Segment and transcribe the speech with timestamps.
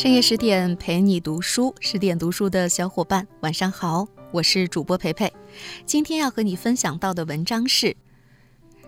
[0.00, 5.30] 深夜十点陪你读书，十点读书的小伙伴，晚上好，我是主播培培。
[5.84, 7.88] 今天要和你分享到的文章是《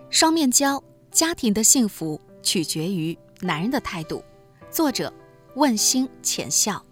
[0.08, 4.24] 双面胶：家庭的幸福取决于男人的态度》，
[4.74, 5.12] 作者
[5.54, 6.82] 问心浅笑。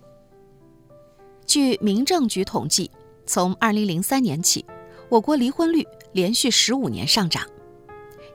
[1.46, 2.90] 据民政局统计，
[3.24, 4.66] 从二零零三年起，
[5.08, 7.46] 我国离婚率连续十五年上涨，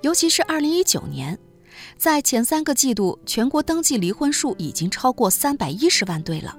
[0.02, 1.38] 尤其是二零一九年。
[1.98, 6.58] 在前三个季度，全国登记离婚数已经超过三百一十万对了，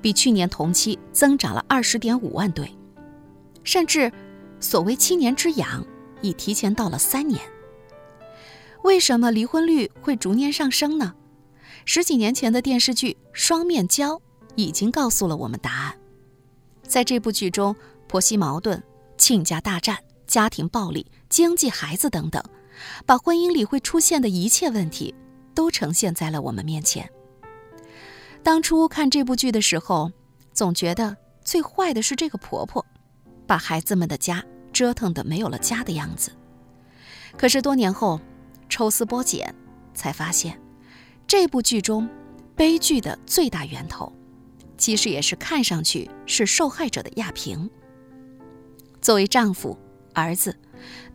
[0.00, 2.76] 比去年同期增长了二十点五万对，
[3.64, 4.10] 甚至
[4.60, 5.84] 所谓七年之痒
[6.20, 7.40] 已提前到了三年。
[8.82, 11.14] 为什么离婚率会逐年上升呢？
[11.84, 14.14] 十几年前的电视剧《双面胶》
[14.54, 15.94] 已经告诉了我们答案。
[16.82, 17.74] 在这部剧中，
[18.08, 18.82] 婆媳矛盾、
[19.16, 22.42] 亲家大战、家庭暴力、经济、孩子等等。
[23.06, 25.14] 把婚姻里会出现的一切问题
[25.54, 27.08] 都呈现在了我们面前。
[28.42, 30.10] 当初看这部剧的时候，
[30.52, 32.84] 总觉得最坏的是这个婆婆，
[33.46, 36.32] 把孩子们的家折腾得没有了家的样子。
[37.36, 38.20] 可是多年后，
[38.68, 39.54] 抽丝剥茧，
[39.94, 40.60] 才发现，
[41.26, 42.08] 这部剧中
[42.56, 44.12] 悲剧的最大源头，
[44.78, 47.70] 其实也是看上去是受害者的亚平。
[49.00, 49.78] 作为丈夫、
[50.14, 50.56] 儿子。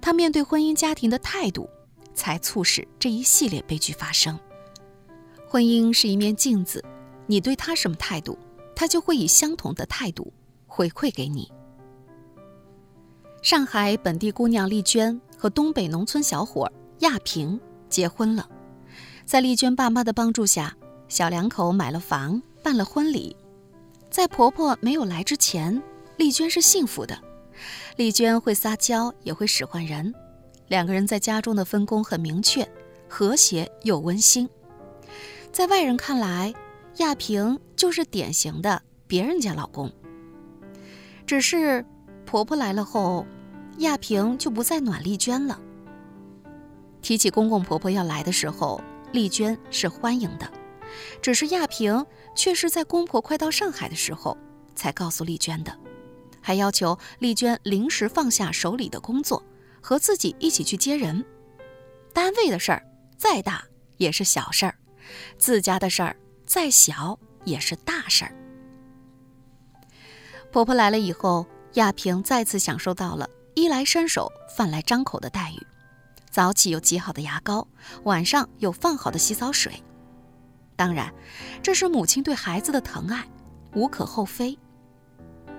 [0.02, 1.70] 他面对婚姻家庭的态度，
[2.14, 4.40] 才促使这一系列悲剧发生。
[5.48, 6.84] 婚姻是一面镜子，
[7.28, 8.38] 你对他什么态度，
[8.76, 10.34] 他就会以相同的态度
[10.68, 11.52] 回馈给你。
[13.42, 18.50] 上海本地姑娘丽娟和东北农村小伙亚平结婚了，
[19.24, 20.76] 在丽娟爸妈的帮助下，
[21.08, 23.36] 小两口买了房，办了婚礼。
[24.10, 25.82] 在婆婆没有来之前，
[26.18, 27.22] 丽娟是幸福的。
[27.96, 30.14] 丽娟会撒娇，也会使唤人，
[30.68, 32.68] 两个人在家中的分工很明确，
[33.08, 34.50] 和谐又温馨。
[35.52, 36.54] 在外人看来，
[36.98, 39.92] 亚平就是典型的别人家老公。
[41.26, 41.86] 只是
[42.26, 43.26] 婆婆来了后，
[43.78, 45.60] 亚平就不再暖丽娟了。
[47.02, 48.82] 提起公公婆婆要来的时候，
[49.12, 50.52] 丽娟是欢迎的，
[51.22, 54.38] 只是亚平却是在公婆快到上海的时候
[54.76, 55.72] 才告诉丽娟的。
[56.46, 59.44] 还要求丽娟临时放下手里的工作，
[59.82, 61.26] 和自己一起去接人。
[62.14, 62.86] 单位的事儿
[63.18, 63.66] 再大
[63.98, 64.76] 也是小事儿，
[65.40, 68.32] 自家的事儿再小也是大事儿。
[70.52, 75.66] 婆婆来了以后，亚平再次享受到了衣来伸手、饭来张口的待遇。
[76.30, 77.68] 早起有极好的牙膏，
[78.04, 79.82] 晚上有放好的洗澡水。
[80.76, 81.12] 当然，
[81.64, 83.28] 这是母亲对孩子的疼爱，
[83.74, 84.56] 无可厚非。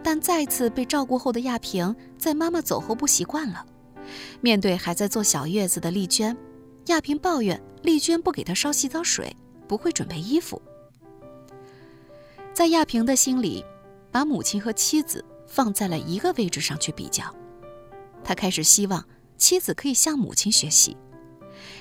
[0.07, 3.67] 但再次被照顾后的亚平，在妈妈走后不习惯了。
[4.41, 6.37] 面对还在坐小月子的丽娟，
[6.85, 10.63] 亚平抱怨丽娟不给她烧洗澡水，不会准备衣服。
[12.55, 13.65] 在亚平的心里，
[14.13, 17.25] 把母亲和妻子放在了一个位置上去比较。
[18.23, 19.05] 他开始希望
[19.37, 20.97] 妻子可以向母亲学习，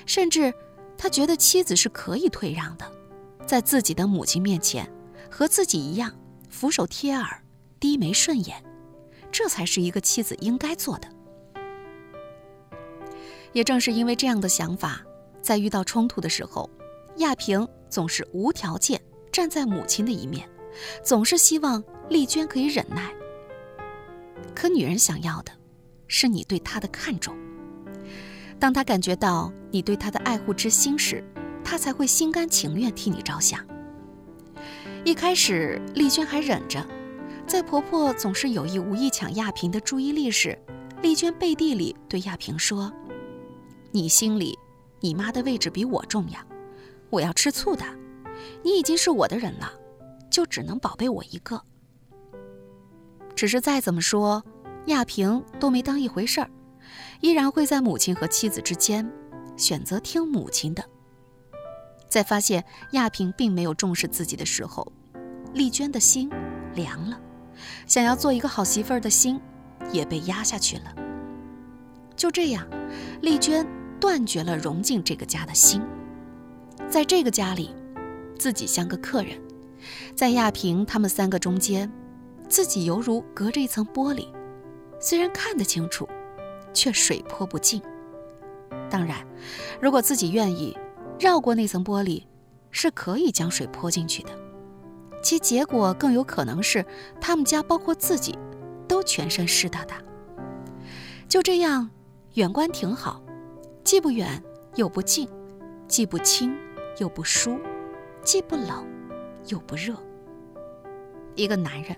[0.04, 0.52] 甚至
[0.98, 2.90] 他觉得妻子是可以退让的，
[3.46, 4.90] 在自己的母亲面前
[5.30, 6.12] 和自己一样
[6.50, 7.40] 俯首贴耳。
[7.78, 8.62] 低眉顺眼，
[9.30, 11.08] 这才是一个妻子应该做的。
[13.52, 15.02] 也正是因为这样的想法，
[15.40, 16.68] 在遇到冲突的时候，
[17.18, 19.00] 亚平总是无条件
[19.32, 20.48] 站在母亲的一面，
[21.02, 23.14] 总是希望丽娟可以忍耐。
[24.54, 25.52] 可女人想要的，
[26.06, 27.36] 是你对她的看重。
[28.58, 31.22] 当她感觉到你对她的爱护之心时，
[31.64, 33.64] 她才会心甘情愿替你着想。
[35.04, 36.86] 一开始，丽娟还忍着。
[37.46, 40.58] 在婆婆总是有意无意抢亚平的注意力时，
[41.00, 42.92] 丽娟背地里对亚平说
[43.92, 44.58] ：“你心里，
[45.00, 46.40] 你妈的位置比我重要。
[47.08, 47.84] 我要吃醋的，
[48.64, 49.72] 你已经是我的人了，
[50.28, 51.62] 就只能宝贝我一个。”
[53.36, 54.42] 只是再怎么说，
[54.86, 56.50] 亚平都没当一回事儿，
[57.20, 59.08] 依然会在母亲和妻子之间
[59.56, 60.84] 选择听母亲的。
[62.08, 64.92] 在发现亚平并没有重视自己的时候，
[65.54, 66.28] 丽娟的心
[66.74, 67.20] 凉了。
[67.86, 69.40] 想要做一个好媳妇儿的心，
[69.92, 70.94] 也被压下去了。
[72.14, 72.66] 就这样，
[73.20, 73.66] 丽娟
[74.00, 75.82] 断绝了融进这个家的心。
[76.88, 77.74] 在这个家里，
[78.38, 79.38] 自己像个客人；
[80.14, 81.90] 在亚平他们三个中间，
[82.48, 84.28] 自己犹如隔着一层玻璃，
[85.00, 86.08] 虽然看得清楚，
[86.72, 87.82] 却水泼不进。
[88.88, 89.26] 当然，
[89.80, 90.76] 如果自己愿意
[91.18, 92.22] 绕过那层玻璃，
[92.70, 94.30] 是可以将水泼进去的。
[95.26, 96.86] 其结果更有可能是，
[97.20, 98.38] 他们家包括自己，
[98.86, 100.00] 都全身湿哒哒。
[101.28, 101.90] 就这样，
[102.34, 103.20] 远观挺好，
[103.82, 104.40] 既不远
[104.76, 105.28] 又不近，
[105.88, 106.56] 既不亲
[106.98, 107.58] 又不疏，
[108.22, 108.86] 既不冷
[109.48, 109.96] 又不热。
[111.34, 111.96] 一个男人，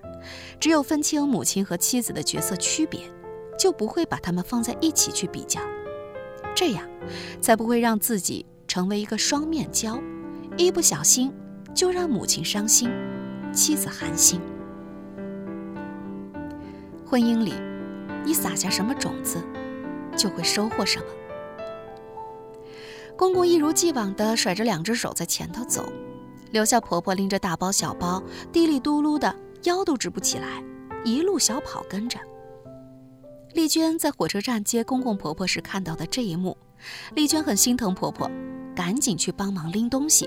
[0.59, 3.03] 只有分清母亲和妻子的角色区别，
[3.59, 5.61] 就不会把他们放在一起去比较，
[6.57, 6.89] 这样，
[7.43, 10.01] 才不会让自己成为一个双面胶，
[10.57, 11.31] 一不小心
[11.75, 12.91] 就让母亲伤心，
[13.53, 14.41] 妻子寒心。
[17.07, 17.55] 婚姻里，
[18.25, 19.43] 你撒下什么种子，
[20.17, 21.05] 就会收获什么。
[23.17, 25.93] 公公一如既往地甩着两只手在前头走。
[26.51, 29.35] 留下婆婆拎着大包小包，滴里嘟噜的，
[29.65, 30.63] 腰都直不起来，
[31.05, 32.19] 一路小跑跟着。
[33.53, 36.57] 丽娟在火车站接公公婆婆时看到的这一幕，
[37.15, 38.31] 丽娟很心疼婆婆，
[38.75, 40.27] 赶紧去帮忙拎东西。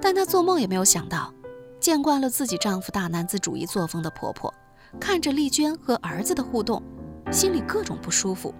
[0.00, 1.32] 但她做梦也没有想到，
[1.80, 4.52] 见惯了自己丈夫大男子主义作风的婆婆，
[4.98, 6.82] 看着丽娟和儿子的互动，
[7.30, 8.52] 心里各种不舒服，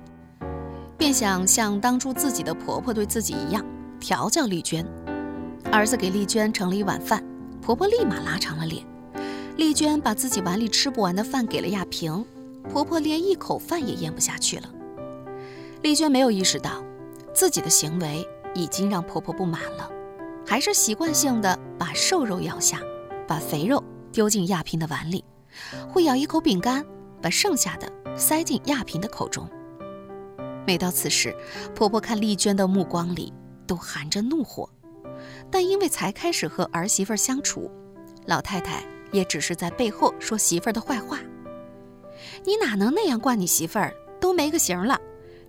[0.97, 3.65] 便想像当初自己的婆婆对自己一样，
[3.99, 4.87] 调教丽娟。
[5.73, 7.23] 儿子给丽娟盛了一碗饭，
[7.61, 8.85] 婆婆立马拉长了脸。
[9.57, 12.25] 丽娟把自己碗里吃不完的饭给了亚萍，
[12.71, 14.71] 婆婆连一口饭也咽不下去了。
[15.83, 16.83] 丽娟没有意识到
[17.35, 18.25] 自己的行为
[18.55, 19.91] 已经让婆婆不满了，
[20.47, 22.81] 还是习惯性的把瘦肉咬下，
[23.29, 25.23] 把肥肉丢进亚平的碗里，
[25.89, 26.85] 会咬一口饼干，
[27.21, 29.47] 把剩下的塞进亚平的口中。
[30.67, 31.37] 每到此时，
[31.75, 33.33] 婆婆看丽娟的目光里
[33.67, 34.69] 都含着怒火。
[35.51, 37.71] 但因为才开始和儿媳妇相处，
[38.27, 38.83] 老太太
[39.13, 41.19] 也只是在背后说媳妇儿的坏话。
[42.45, 43.93] 你哪能那样惯你媳妇儿？
[44.21, 44.99] 都没个形了，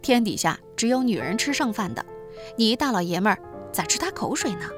[0.01, 2.05] 天底下只有女人吃剩饭的，
[2.55, 3.39] 你一大老爷们儿
[3.71, 4.69] 咋吃她口水呢？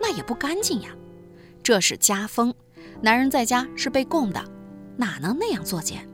[0.00, 0.88] 那也不干净呀！
[1.64, 2.54] 这是家风，
[3.00, 4.44] 男人在家是被供的，
[4.98, 6.06] 哪能那样作践？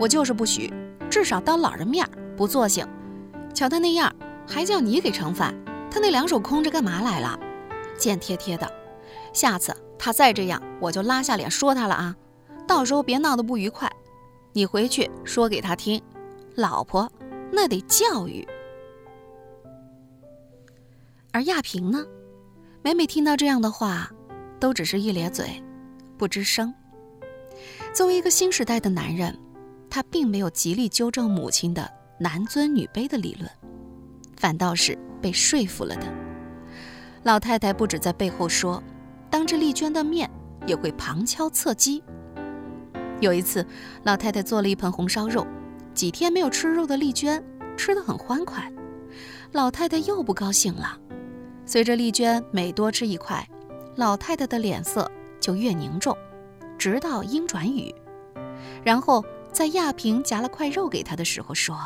[0.00, 0.72] 我就是不许，
[1.10, 2.88] 至少当老人面不作性。
[3.52, 4.10] 瞧他那样，
[4.48, 5.54] 还叫你给盛饭，
[5.90, 7.38] 他那两手空着干嘛来了？
[7.98, 8.66] 贱贴贴的，
[9.34, 12.16] 下次他再这样，我就拉下脸说他了啊！
[12.66, 13.92] 到时候别闹得不愉快，
[14.54, 16.00] 你回去说给他听。
[16.54, 17.12] 老婆
[17.52, 18.48] 那得教育。
[21.30, 22.06] 而亚萍呢，
[22.82, 24.10] 每每听到这样的话，
[24.64, 25.62] 都只是一咧嘴，
[26.16, 26.72] 不吱声。
[27.92, 29.38] 作为一个新时代的男人，
[29.90, 31.86] 他并没有极力纠正母亲的
[32.18, 33.46] 男尊女卑的理论，
[34.38, 36.06] 反倒是被说服了的。
[37.24, 38.82] 老太太不止在背后说，
[39.28, 40.30] 当着丽娟的面
[40.66, 42.02] 也会旁敲侧击。
[43.20, 43.66] 有一次，
[44.04, 45.46] 老太太做了一盆红烧肉，
[45.92, 47.44] 几天没有吃肉的丽娟
[47.76, 48.72] 吃得很欢快。
[49.52, 50.98] 老太太又不高兴了。
[51.66, 53.46] 随着丽娟每多吃一块，
[53.96, 55.10] 老太太的脸色
[55.40, 56.16] 就越凝重，
[56.78, 57.94] 直到阴转雨。
[58.82, 61.76] 然后在亚平夹了块肉给她的时候说：“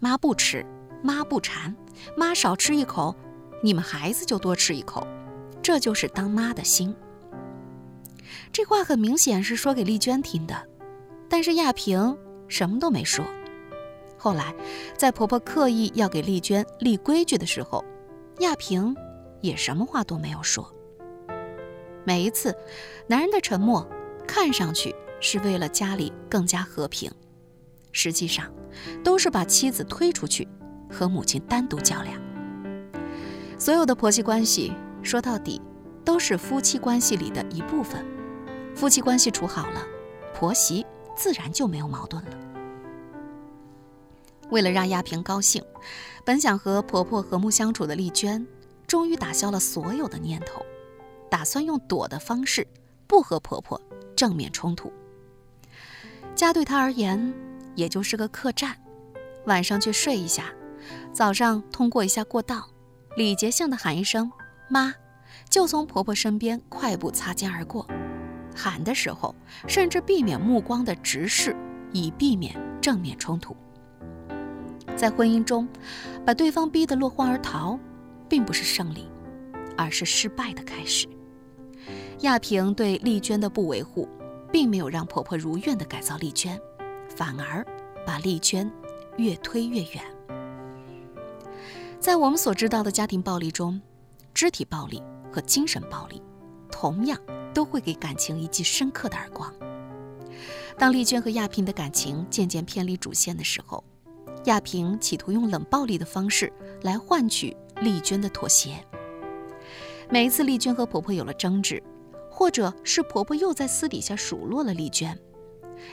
[0.00, 0.64] 妈不吃，
[1.02, 1.74] 妈不馋，
[2.16, 3.14] 妈少吃一口。”
[3.62, 5.06] 你们孩子就多吃一口，
[5.62, 6.94] 这就是当妈的心。
[8.52, 10.68] 这话很明显是说给丽娟听的，
[11.30, 12.14] 但是亚萍
[12.46, 13.24] 什么都没说。
[14.18, 14.54] 后来，
[14.98, 17.82] 在婆婆刻意要给丽娟立规矩的时候，
[18.40, 18.94] 亚萍
[19.40, 20.70] 也什么话都没有说。
[22.04, 22.54] 每一次，
[23.06, 23.86] 男人的沉默
[24.26, 27.10] 看上去是为了家里更加和平，
[27.92, 28.52] 实际上
[29.02, 30.46] 都是把妻子推出去，
[30.90, 32.20] 和母亲单独较量。
[33.58, 35.62] 所有的婆媳关系，说到底，
[36.04, 38.04] 都是夫妻关系里的一部分。
[38.74, 39.82] 夫妻关系处好了，
[40.34, 40.84] 婆媳
[41.16, 42.30] 自然就没有矛盾了。
[44.50, 45.64] 为了让亚萍高兴，
[46.22, 48.46] 本想和婆婆和睦相处的丽娟，
[48.86, 50.60] 终于打消了所有的念头，
[51.34, 52.64] 打算用躲的方式，
[53.08, 53.80] 不和婆婆
[54.14, 54.92] 正面冲突。
[56.32, 57.34] 家对她而言，
[57.74, 58.76] 也就是个客栈，
[59.46, 60.52] 晚上去睡一下，
[61.12, 62.68] 早上通过一下过道。
[63.16, 64.30] 礼节性的喊一声
[64.70, 64.94] “妈”，
[65.50, 67.84] 就从婆婆身边快步擦肩而过。
[68.54, 69.34] 喊的时候，
[69.66, 71.56] 甚至避免目光的直视，
[71.90, 73.56] 以避免正面冲突。
[74.94, 75.66] 在婚姻中，
[76.24, 77.76] 把对方逼得落荒而逃，
[78.28, 79.08] 并不是胜利，
[79.76, 81.08] 而是失败的开始。
[82.20, 84.08] 亚萍对丽娟的不维护，
[84.52, 86.58] 并没有让婆婆如愿的改造丽娟，
[87.08, 87.64] 反而
[88.06, 88.70] 把丽娟
[89.16, 90.02] 越推越远。
[92.00, 93.80] 在我们所知道的家庭暴力中，
[94.32, 95.02] 肢体暴力
[95.32, 96.22] 和精神暴力，
[96.70, 97.18] 同样
[97.52, 99.52] 都会给感情一记深刻的耳光。
[100.78, 103.82] 当丽娟和亚萍的感情渐渐偏离主线的时候，
[104.44, 106.52] 亚萍企图用冷暴力的方式
[106.82, 108.74] 来换取丽娟的妥协。
[110.10, 111.82] 每一次丽娟和婆婆有了争执，
[112.34, 115.16] 或者是婆婆又在私底下数落了丽娟，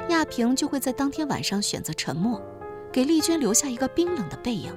[0.10, 2.42] 亚萍就会在当天晚上选择沉默，
[2.92, 4.74] 给丽娟留下一个冰冷的背影。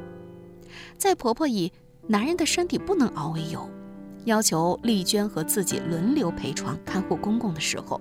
[0.99, 1.73] 在婆婆以
[2.07, 3.67] 男人的身体不能熬为由，
[4.27, 7.99] 要求丽娟和自己轮流陪床看护公公的时候，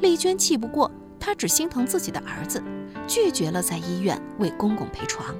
[0.00, 2.60] 丽娟气不过，她只心疼自己的儿子，
[3.06, 5.32] 拒绝了在医院为公公陪床。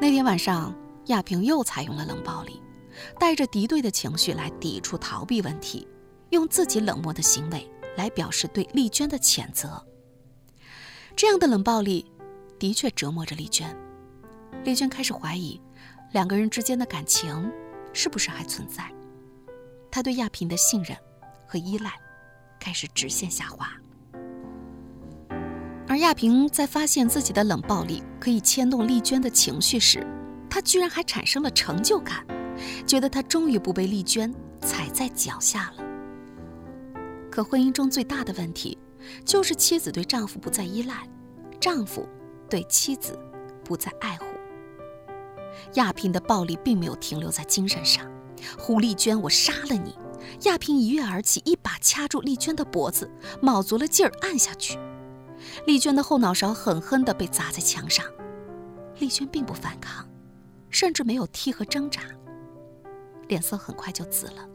[0.00, 0.74] 那天晚上，
[1.08, 2.61] 亚平又采用了冷暴力，
[3.18, 5.86] 带着敌对的情绪来抵触、逃避问题，
[6.30, 9.84] 用自己冷漠的行为来表示对丽娟的谴责。
[11.14, 12.10] 这样的冷暴力，
[12.58, 13.76] 的确折磨着丽娟。
[14.64, 15.60] 丽娟开始怀疑，
[16.12, 17.50] 两个人之间的感情
[17.92, 18.90] 是不是还存在？
[19.90, 20.96] 她对亚平的信任
[21.46, 21.92] 和依赖
[22.58, 23.70] 开始直线下滑。
[25.86, 30.06] 而亚平在发现自己的冷暴力可以牵动丽娟的情绪时，
[30.48, 32.24] 她居然还产生了成就感，
[32.86, 35.84] 觉得他终于不被丽娟踩在脚下了。
[37.30, 38.76] 可婚姻中最大的问题，
[39.24, 41.08] 就是妻子对丈夫不再依赖，
[41.58, 42.06] 丈夫
[42.48, 43.18] 对妻子
[43.64, 44.26] 不再爱护。
[45.74, 48.06] 亚平的暴力并没有停留在精神上，
[48.58, 49.96] 胡丽娟，我杀了你！
[50.42, 54.78] 亚平一跃而起，一把掐住丽娟的脖子，卯足了劲儿按下去。
[55.66, 58.04] 丽娟的后脑勺狠狠地被砸在墙上，
[58.98, 60.06] 丽娟并不反抗，
[60.70, 62.02] 甚至没有踢和挣扎，
[63.32, 64.46] 脸色很快就紫了，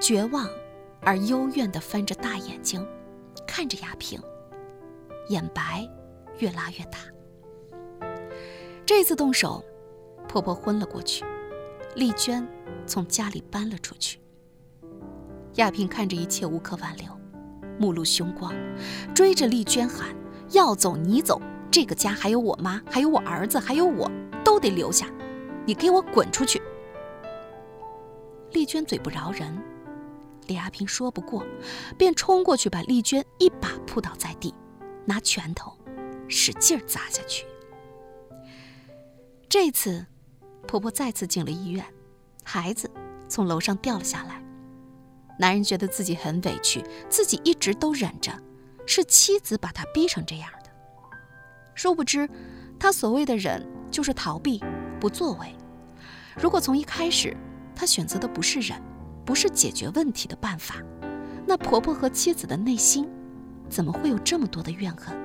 [0.00, 0.48] 绝望
[1.02, 2.82] 而幽怨地翻着大眼睛，
[3.46, 4.18] 看着亚平，
[5.28, 5.86] 眼白
[6.38, 6.98] 越拉越大。
[8.86, 9.62] 这次动手。
[10.26, 11.24] 婆婆昏了过去，
[11.96, 12.46] 丽娟
[12.86, 14.20] 从家里搬了出去。
[15.56, 17.06] 亚平看着一切无可挽留，
[17.80, 18.54] 目露凶光，
[19.12, 20.14] 追着丽娟喊
[20.54, 24.08] ：“要走你走，这个家还有我妈，还有我儿子，还有我，
[24.44, 25.10] 都得留下，
[25.66, 26.62] 你给我滚出去！”
[28.52, 29.60] 丽娟嘴不饶人，
[30.46, 31.44] 李亚平说不过，
[31.96, 34.54] 便冲过去把丽娟一把扑倒在地，
[35.04, 35.72] 拿拳头
[36.28, 37.44] 使劲砸下去。
[39.48, 40.06] 这次。
[40.68, 41.84] 婆婆再次进了医院，
[42.44, 42.88] 孩子
[43.28, 44.40] 从楼上掉了下来。
[45.36, 48.30] 男人觉得自己很委屈，自己一直都忍着，
[48.86, 50.70] 是妻子把他逼成这样的。
[51.74, 52.28] 殊不知，
[52.78, 54.62] 他所谓的忍就是逃避、
[55.00, 55.52] 不作为。
[56.36, 57.36] 如果从一开始
[57.80, 58.78] 他选择的不是忍，
[59.24, 60.74] 不是解决问题的办法，
[61.46, 63.08] 那婆婆和妻子的内心
[63.70, 65.16] 怎么会有这么多的怨恨？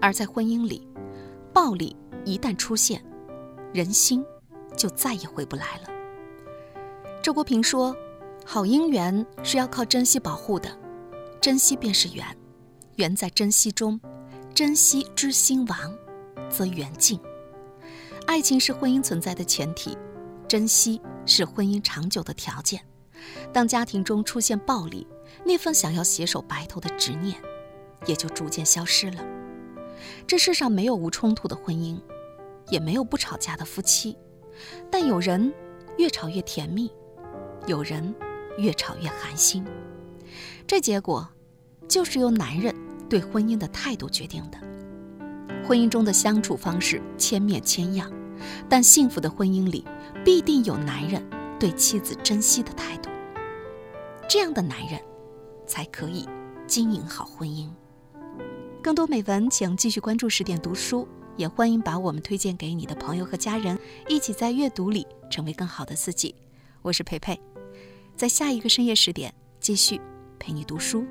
[0.00, 0.88] 而在婚姻里，
[1.52, 1.94] 暴力。
[2.24, 3.04] 一旦出现，
[3.74, 4.24] 人心
[4.74, 6.80] 就再也回不来了。
[7.22, 7.94] 周国平说
[8.42, 10.70] ：“好姻缘是要靠珍惜保护的，
[11.42, 12.26] 珍惜便是缘，
[12.94, 14.00] 缘在珍惜中，
[14.54, 15.94] 珍惜知心亡，
[16.48, 17.20] 则缘尽。
[18.26, 19.96] 爱情是婚姻存在的前提，
[20.48, 22.80] 珍惜是婚姻长久的条件。
[23.52, 25.06] 当家庭中出现暴力，
[25.44, 27.36] 那份想要携手白头的执念，
[28.06, 29.24] 也就逐渐消失了。
[30.26, 32.00] 这世上没有无冲突的婚姻。”
[32.68, 34.18] 也没有不吵架的夫妻，
[34.90, 35.54] 但有人
[35.98, 36.90] 越吵越甜蜜，
[37.68, 38.12] 有人
[38.58, 39.64] 越吵越寒心。
[40.66, 41.28] 这结果
[41.86, 42.74] 就是由男人
[43.08, 44.58] 对婚姻的态度决定的。
[45.64, 48.10] 婚姻中的相处方式千面千样，
[48.68, 49.84] 但幸福的婚姻里
[50.26, 51.24] 必定有男人
[51.56, 53.08] 对妻子珍惜的态度。
[54.28, 55.00] 这样的男人
[55.68, 56.28] 才可以
[56.66, 57.70] 经营好婚姻。
[58.82, 61.06] 更多美文，请继续关注十点读书。
[61.36, 63.78] 也欢迎把我们推荐给你的朋友和家人，
[64.08, 66.34] 一起在阅读里成为更好的自己。
[66.82, 67.40] 我是培培，
[68.16, 70.00] 在下一个深夜十点继续
[70.40, 71.06] 陪你读书。